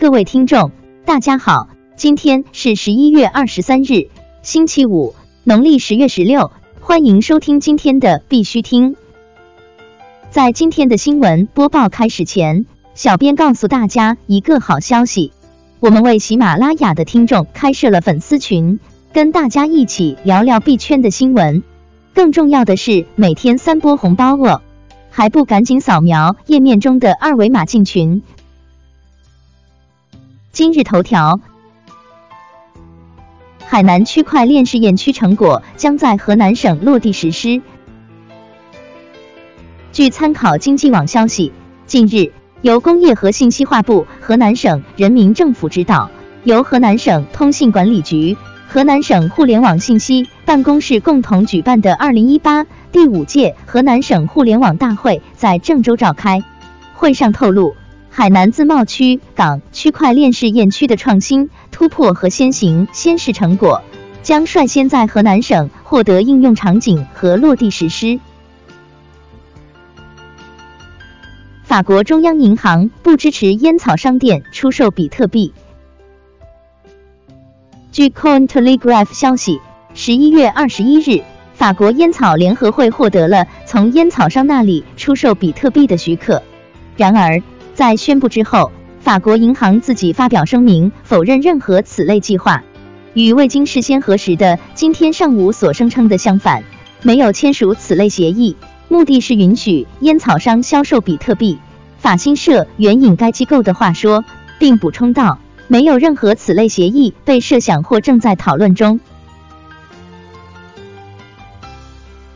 [0.00, 0.70] 各位听众，
[1.04, 4.06] 大家好，今天是十一月二十三日，
[4.42, 8.94] 星期五，农历十月十六，欢迎收听今天的必须听。
[10.30, 12.64] 在今天的新闻播报开始前，
[12.94, 15.32] 小编告诉大家一个好消息，
[15.80, 18.78] 我们为喜马拉雅的听众开设了粉丝群，
[19.12, 21.64] 跟大家一起聊聊币圈的新闻。
[22.14, 24.62] 更重要的是，每天三波红包哦！
[25.10, 28.22] 还不赶紧扫描页面中的二维码进群。
[30.58, 31.38] 今日头条：
[33.64, 37.62] 海南区块链试验区成果将在河南省落地实施。
[39.92, 41.52] 据参考经济网消息，
[41.86, 46.10] 近日由工业和信息化部、河南省人民政府指导，
[46.42, 48.36] 由河南省通信管理局、
[48.66, 56.42] 河南省互联网信息办公室共同举办的二零一八第五届河南省互联网大会在郑州召开。
[56.94, 57.76] 会上透露，
[58.18, 63.80] 海南自贸区港区块链试验区的创新突破和先行先试成果，
[64.24, 68.18] 将率先在河南省获得应用场景和落地实施。
[71.62, 75.54] 法国中央银行不支持烟草商店出售比特币。
[77.92, 79.60] 据 Cointelegraph 消息，
[79.94, 81.22] 十一月二十一日，
[81.54, 86.42] 法国烟草联合会获得了从烟草商那里出售比特币的许可。
[86.96, 87.40] 然而，
[87.78, 92.64] 在宣布之后，法国银行自己发表声明，否认任何此类计划，
[93.14, 96.64] 与未经事先核实的今天上午所声称的相反，
[97.04, 98.56] 没有签署此类协议。
[98.88, 101.56] 目的是允许烟草商销售比特币。
[101.98, 104.24] 法新社援引该机构的话说，
[104.58, 108.98] 并补充道，没有任何此类协议被设想或正在讨论中。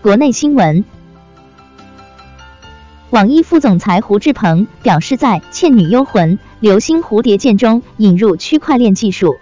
[0.00, 0.84] 国内新闻，
[3.14, 9.36] 网易副总裁胡志鹏表示，在《倩女幽魂》《流星蝴蝶剑》中引入区块链技术。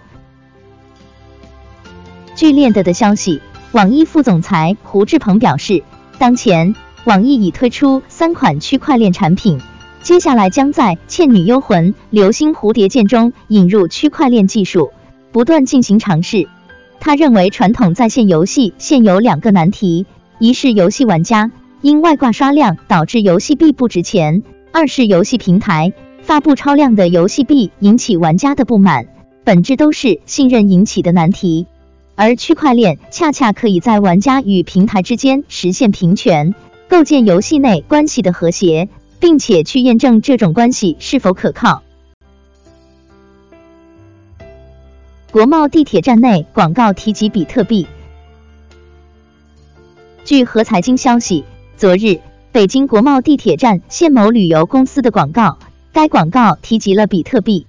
[2.35, 5.81] 据链的的消息，网易副总裁胡志鹏表示，
[6.19, 6.75] 当前。
[7.05, 9.59] 网易已推出三款区块链产品，
[10.03, 14.91] 接下来将在《倩女幽魂》《流星蝴蝶剑》中引入区块链技术，
[15.31, 16.47] 不断进行尝试。
[16.99, 20.05] 他认为，传统在线游戏现有两个难题：
[20.37, 21.51] 一是游戏玩家
[21.83, 29.07] 因外挂刷量导致游戏币不值钱；二是游戏平台发布超量的游戏币引起玩家的不满，
[29.43, 31.67] 本质都是信任引起的难题。
[32.15, 36.55] 而区块链恰恰可以在玩家与平台之间实现平权。
[36.87, 38.87] 构建游戏内关系的和谐，
[39.19, 41.83] 并且去验证这种关系是否可靠。
[45.31, 47.87] 国贸地铁站内广告提及比特币。
[50.23, 51.43] 据和财经消息，
[51.83, 52.21] 昨日
[52.53, 55.57] 北京国贸地铁站现某旅游公司的广告，
[55.91, 57.67] 该广告提及了比特币。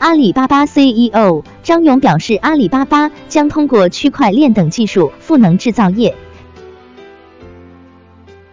[0.00, 6.16] 阿里巴巴 CEO 张勇表示，阿里巴巴将通过区块链等技术赋能制造业。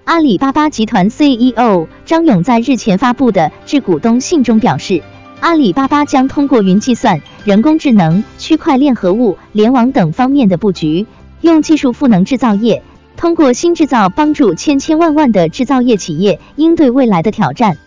[0.03, 5.01] 阿里巴巴集团 CEO 张勇在日前发布的致股东信中表示，
[5.39, 11.07] 阿里巴巴将通过云计算、人工智能、区块链和物联网等方面的布局，
[11.41, 12.83] 用技术赋能制造业，
[13.17, 17.77] 通过新制造帮助千千万万的制造业企业应对未来的挑战。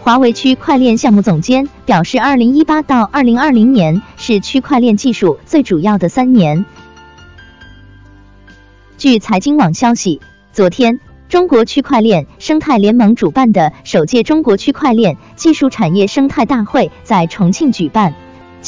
[0.00, 6.64] 华为区块链项目总监表示，二零一八到二零二零年是区块链技术最主要的三年。
[8.96, 10.20] 据财经网消息，
[10.52, 10.98] 昨天，
[11.28, 18.14] 中国区块链生态联盟主办的首届中国区块链技术产业生态大会在重庆举办，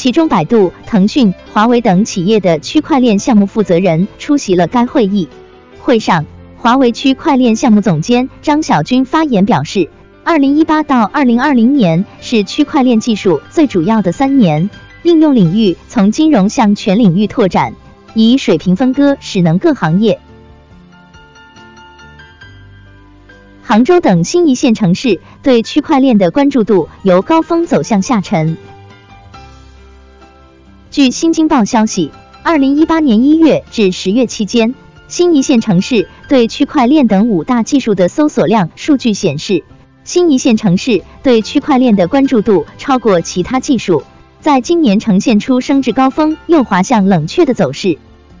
[0.01, 5.29] 其中百度、腾讯、华为等企业的区块链项目负责人出席了该会议。
[5.79, 6.25] 会上，
[6.57, 9.91] 华为区块链项目总监张小军发言表示。
[10.23, 14.71] 二零一八到二零二零年是区块链技术最主要的三年，
[15.03, 17.75] 应用领域从金融向全领域拓展，
[18.15, 20.19] 以水平分割使能各行业。
[23.61, 28.57] 杭州等新一线城市对区块链的关注度由高峰走向下沉。
[30.91, 32.11] 据新京报消息，
[32.43, 34.75] 二零一八年一月至十月期间，
[35.07, 39.63] 新一线城市对区块链等五大技术的搜索量数据显示。
[40.03, 44.03] 新一线城市对区块链的关注度超过其他技术，
[44.41, 47.97] 在今年呈现出升至高峰又滑向冷却的走势。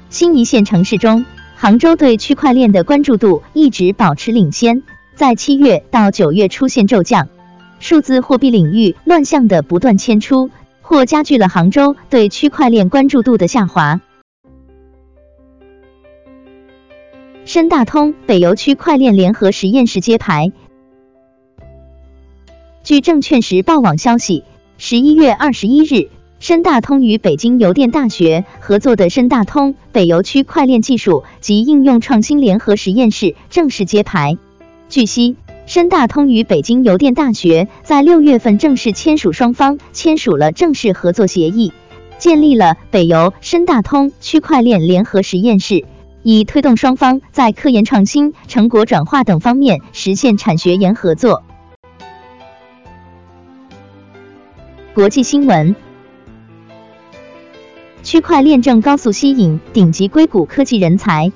[0.09, 1.25] 新一线城市中，
[1.55, 4.83] 杭州对区块链的关注度一直保持领先，
[5.15, 7.29] 在七月到九月出现骤降。
[7.79, 10.51] 数字货币领域乱象的不断迁出，
[10.91, 14.01] 或加剧了杭州对区块链关注度的下滑。
[17.45, 20.51] 深大通北邮区块链联合实验室揭牌。
[22.83, 24.43] 据证券时报网消息，
[24.77, 26.09] 十一月二十一日，
[26.41, 34.37] 深大通与北京邮电大学合作的深大通北邮区块链技术及应用创新联合实验室正式揭牌。
[34.89, 35.37] 据悉，
[35.71, 41.71] 深大通与北京邮电大学在六月份正式签署，双方签署了正式合作协议，
[42.17, 45.85] 建立了北邮深大通区块链联合实验室，
[46.23, 51.41] 以推动双方在科研创新、成果转化等方面实现产学研合作。
[54.93, 55.73] 国际新闻：
[58.03, 61.31] 区块链正高速吸引顶级硅谷科技人才。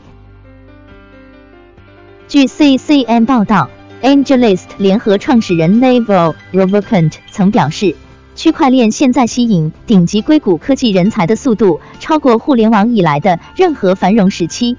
[2.28, 3.70] 据 CCM 报道
[4.02, 7.96] ，AngelList 联合创始人 Naval Ravikant 曾表示，
[8.36, 14.78] 区块链现在吸引顶级硅谷科技人才的速度超过互联网以来的任何繁荣时期。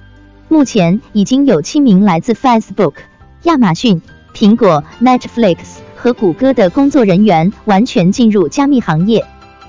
[0.48, 2.94] 目前已经有七名来自 Facebook、
[3.42, 4.02] 亚马逊、
[4.34, 5.58] 苹果、Netflix。
[5.98, 9.24] 和谷歌的工作人员完全进入加密行业，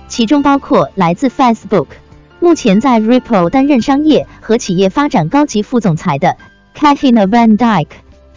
[0.08, 1.88] 其中包括来自 Facebook、
[2.40, 6.36] 目前在 Ripple 担任商业和企业发展高级副总裁的
[6.76, 7.88] Kathina Van Dyke，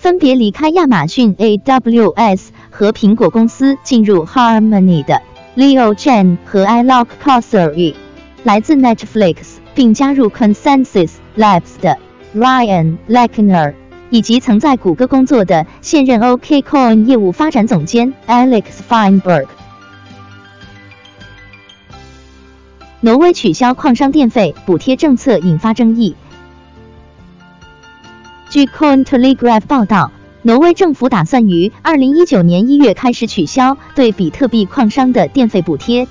[0.01, 5.21] 分别离开亚马逊 AWS 和苹果公司进入 Harmony 的
[5.55, 7.95] Leo Chen 和 Alok Kosary，
[8.43, 9.37] 来自 Netflix
[9.75, 11.99] 并加入 Consensus Labs 的
[12.35, 13.75] Ryan Lechner。
[14.09, 19.47] 以及曾在谷歌工作的现任 OKCoin 业务发展总监 Alex Feinberg。
[23.01, 26.17] 挪威取消矿商电费补贴政策引发争议。
[28.51, 30.11] 据 Cointelegraph 报道，
[30.43, 36.09] 挪威政府打算于二零一九年一月开始取消对比特币矿商的电费补贴。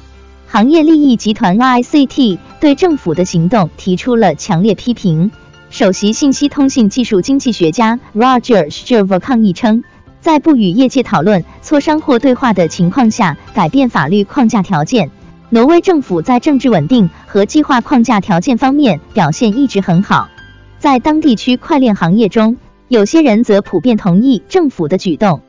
[0.48, 5.30] 行业利益集团 ICT 对政府的行动提出了强烈批评。
[5.70, 9.84] 首席信息通信技术经济学家 Roger s h e r v e r 抗议称，
[10.22, 15.12] 在不与业界讨论、磋商或对话的情况下改变法律框架条件。
[15.50, 20.30] 挪威政府在政治稳定和计划框架条件方面表现一直很好。
[20.80, 25.42] 在当地区块链行业中，有些人则普遍同意政府的举动。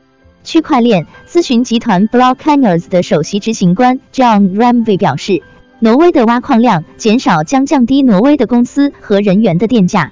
[0.43, 5.41] 区块链咨询集团 Blockers 的首席执行官 John Ramvey 表示。
[5.83, 10.11] 挪威的挖矿量减少将降低挪威的公司和人员的电价。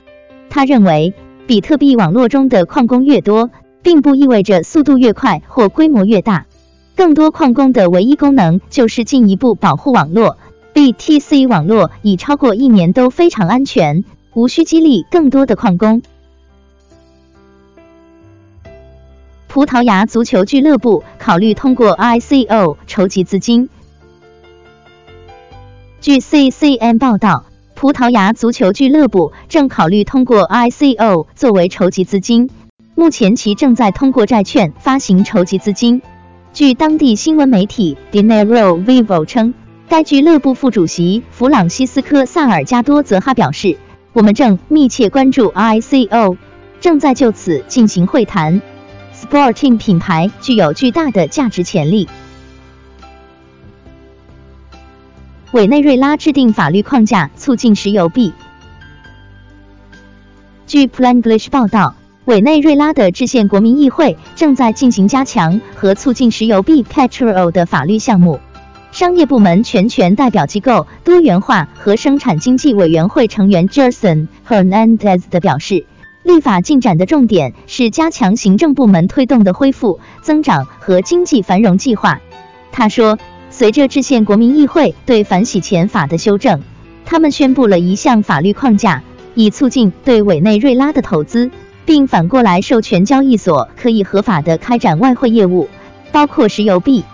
[0.50, 1.14] 他认为，
[1.46, 3.52] 比特币网络中的矿工越多，
[3.84, 6.48] 并不意味着速度越快或规模越大。
[6.96, 10.38] 更多矿工的唯一功能就是进一步保护网络。
[10.74, 14.04] BTC 网络已超过一年都非常安全，
[14.34, 16.02] 无需激励更多的矿工。
[19.48, 23.70] 葡萄牙足球俱乐部考虑通过 ICO 筹集资金。
[26.00, 32.50] 据 CCM 报道，葡萄牙足球俱乐部正考虑通过 ICO 作为筹集资金。
[32.96, 36.02] 目前，其正在通过债券发行筹集资金。
[36.54, 39.54] 据当地新闻媒体 Dinero Vivo 称，
[39.88, 43.78] 该俱乐部副主席弗朗西斯科·萨尔加多则哈表示
[44.20, 46.36] ：“我们正密切关注 ICO，
[46.82, 48.62] 正在就此进行会谈。
[49.16, 52.10] Sporting 品牌具有巨大的价值潜力。”
[55.54, 58.34] 委内瑞拉制定法律框架促进石油币。
[60.68, 61.96] 据 Planglish 报道，
[62.26, 68.42] 委内瑞拉的制宪国民议会正在进行加强和促进石油币 Petrol 的法律项目。
[69.00, 75.86] 商业部门全权代表机构多元化和生产经济委员会成员 Jason Hernandez 的表示，
[76.24, 82.20] 立法进展的重点是加强行政部门推动的恢复、增长和经济繁荣计划。
[82.74, 83.18] 他说。
[83.50, 86.62] 随着制宪国民议会对反洗钱法的修正，
[87.06, 89.02] 他们宣布了一项法律框架，
[89.34, 91.50] 以促进对委内瑞拉的投资，
[91.86, 95.70] 并反过来授权交易所可以合法的开展外汇业务，
[96.12, 97.06] 包括石油币。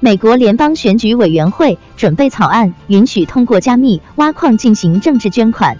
[0.00, 5.76] 美国联邦选举委员会准备草案，允许通过加密挖矿进行政治捐款。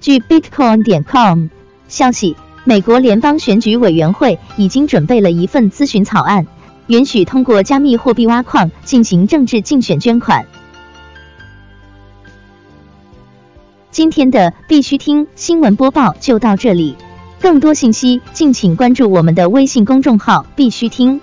[0.00, 1.46] 据 Bitcoin 点 com
[1.88, 2.36] 消息。
[2.64, 6.46] 美国联邦选举委员会已经准备了一份咨询草案，
[6.88, 10.44] 允许通过加密货币挖矿进行政治竞选捐款。
[13.90, 16.94] 今天的必须听新闻播报就到这里，
[17.40, 21.22] 更多信息敬请关注我们的微信公众号“必须听”。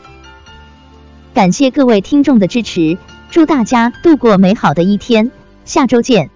[1.36, 2.98] 感谢各位听众的支持，
[3.30, 5.30] 祝大家度过美好的一天，
[5.66, 6.35] 下周见。